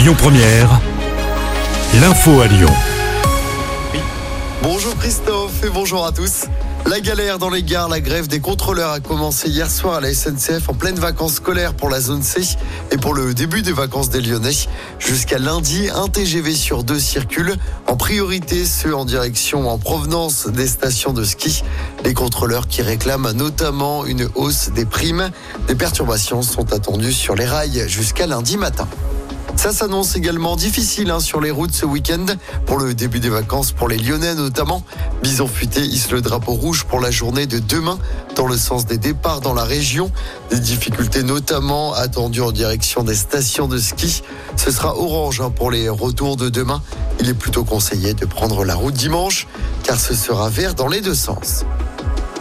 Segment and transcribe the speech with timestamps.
[0.00, 0.80] Lyon Première,
[2.00, 2.72] l'info à Lyon.
[4.62, 6.46] Bonjour Christophe et bonjour à tous.
[6.86, 10.14] La galère dans les gares, la grève des contrôleurs a commencé hier soir à la
[10.14, 12.40] SNCF en pleine vacances scolaires pour la zone C
[12.90, 14.56] et pour le début des vacances des Lyonnais.
[14.98, 17.56] Jusqu'à lundi, un TGV sur deux circule.
[17.86, 21.62] En priorité, ceux en direction en provenance des stations de ski.
[22.06, 25.28] Les contrôleurs qui réclament notamment une hausse des primes.
[25.68, 28.88] Des perturbations sont attendues sur les rails jusqu'à lundi matin.
[29.56, 32.24] Ça s'annonce également difficile hein, sur les routes ce week-end
[32.66, 34.82] pour le début des vacances pour les Lyonnais notamment.
[35.22, 37.98] Bison Futé hisse le drapeau rouge pour la journée de demain
[38.36, 40.10] dans le sens des départs dans la région.
[40.50, 44.22] Des difficultés notamment attendues en direction des stations de ski.
[44.56, 46.82] Ce sera orange hein, pour les retours de demain.
[47.20, 49.46] Il est plutôt conseillé de prendre la route dimanche
[49.82, 51.64] car ce sera vert dans les deux sens.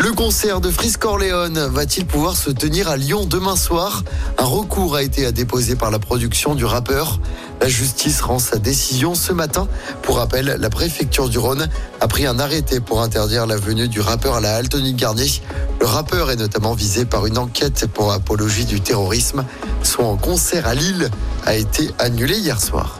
[0.00, 4.04] Le concert de Frisk Corleone va-t-il pouvoir se tenir à Lyon demain soir?
[4.38, 7.18] Un recours a été déposé par la production du rappeur.
[7.60, 9.66] La justice rend sa décision ce matin.
[10.02, 11.68] Pour rappel, la préfecture du Rhône
[12.00, 15.42] a pris un arrêté pour interdire la venue du rappeur à la Altony Garnier.
[15.80, 19.44] Le rappeur est notamment visé par une enquête pour apologie du terrorisme.
[19.82, 21.10] Son concert à Lille
[21.44, 22.98] a été annulé hier soir.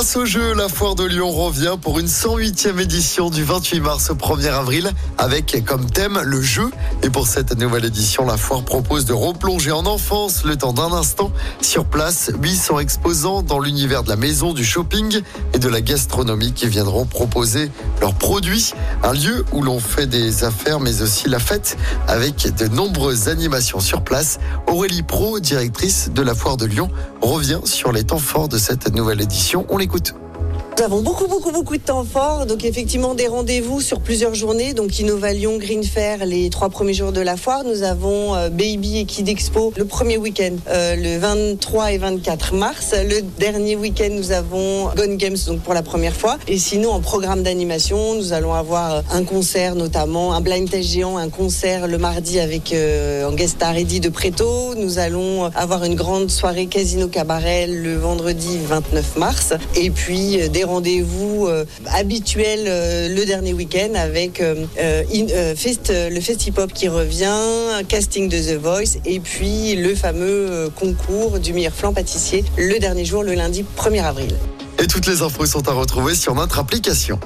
[0.00, 4.08] Place au jeu, la foire de Lyon revient pour une 108e édition du 28 mars
[4.08, 6.70] au 1er avril avec comme thème le jeu.
[7.02, 10.90] Et pour cette nouvelle édition, la foire propose de replonger en enfance le temps d'un
[10.90, 11.30] instant.
[11.60, 15.20] Sur place, 800 exposants dans l'univers de la maison, du shopping
[15.52, 18.72] et de la gastronomie qui viendront proposer leurs produits.
[19.02, 21.76] Un lieu où l'on fait des affaires mais aussi la fête
[22.08, 24.38] avec de nombreuses animations sur place.
[24.66, 26.90] Aurélie Pro, directrice de la foire de Lyon,
[27.20, 29.66] revient sur les temps forts de cette nouvelle édition.
[29.68, 30.14] On l'écoute.
[30.80, 32.46] Nous avons beaucoup, beaucoup, beaucoup de temps fort.
[32.46, 34.72] Donc, effectivement, des rendez-vous sur plusieurs journées.
[34.72, 37.64] Donc, Innova Lyon, Green Fair, les trois premiers jours de la foire.
[37.64, 42.54] Nous avons euh, Baby et Kid Expo le premier week-end, euh, le 23 et 24
[42.54, 42.94] mars.
[42.94, 46.38] Le dernier week-end, nous avons Gone Games, donc pour la première fois.
[46.48, 50.88] Et sinon, en programme d'animation, nous allons avoir euh, un concert, notamment un blind test
[50.88, 54.74] géant, un concert le mardi avec euh, en de Préto.
[54.76, 59.52] Nous allons avoir une grande soirée Casino Cabaret le vendredi 29 mars.
[59.76, 64.64] Et puis, euh, des rendez-vous euh, habituels euh, le dernier week-end avec euh,
[65.12, 71.38] in- fest, le Festipop qui revient, casting de The Voice et puis le fameux concours
[71.40, 74.34] du meilleur flan pâtissier le dernier jour, le lundi 1er avril.
[74.82, 77.18] Et toutes les infos sont à retrouver sur notre application.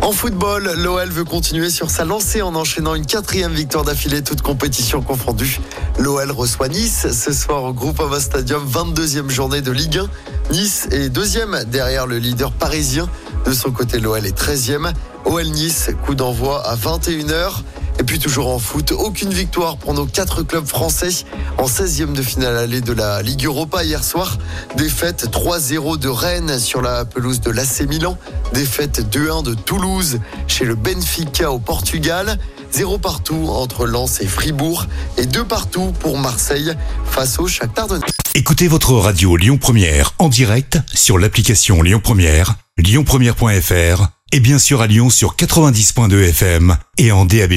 [0.00, 4.42] En football, l'OL veut continuer sur sa lancée en enchaînant une quatrième victoire d'affilée, toute
[4.42, 5.58] compétition confondue.
[5.98, 10.52] L'OL reçoit Nice ce soir au Groupama Stadium, 22e journée de Ligue 1.
[10.52, 13.08] Nice est deuxième derrière le leader parisien.
[13.44, 14.92] De son côté, l'OL est 13e.
[15.24, 17.62] OL Nice, coup d'envoi à 21h.
[17.98, 21.24] Et puis toujours en foot, aucune victoire pour nos quatre clubs français
[21.58, 24.38] en 16e de finale allée de la Ligue Europa hier soir.
[24.76, 28.16] Défaite 3-0 de Rennes sur la pelouse de l'AC Milan.
[28.52, 32.38] Défaite 2-1 de Toulouse chez le Benfica au Portugal.
[32.72, 34.86] Zéro partout entre Lens et Fribourg
[35.16, 36.72] et deux partout pour Marseille
[37.04, 38.14] face au Shakhtar Donetsk.
[38.34, 44.80] Écoutez votre radio Lyon Première en direct sur l'application Lyon Première, lyonpremière.fr et bien sûr
[44.80, 47.54] à Lyon sur 90.2 FM et en DAB+.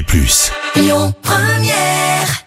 [0.75, 2.45] Lyon Première